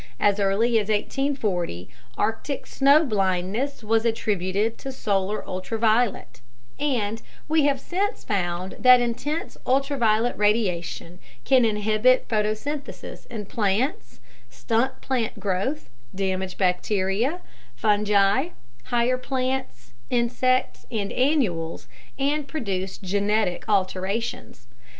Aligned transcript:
As 0.19 0.39
early 0.39 0.79
as 0.79 0.89
1840, 0.89 1.87
arctic 2.17 2.65
snow 2.65 3.05
blindness 3.05 3.83
was 3.83 4.03
attributed 4.03 4.79
to 4.79 4.91
solar 4.91 5.47
ultraviolet; 5.47 6.41
and 6.79 7.21
we 7.47 7.65
have 7.65 7.79
since 7.79 8.23
found 8.23 8.77
that 8.79 8.99
intense 8.99 9.57
ultraviolet 9.67 10.35
radiation 10.35 11.19
can 11.45 11.65
inhibit 11.65 12.27
photosynthesis 12.27 13.27
in 13.27 13.45
plants, 13.45 14.19
stunt 14.49 15.01
plant 15.01 15.39
growth, 15.39 15.91
damage 16.15 16.57
bacteria, 16.57 17.39
fungi, 17.75 18.47
higher 18.85 19.19
plants, 19.19 19.93
insects 20.09 20.87
and 20.89 21.11
annuals, 21.11 21.87
and 22.17 22.47
produce 22.47 22.97
genetic 22.97 23.69
alterations. 23.69 24.65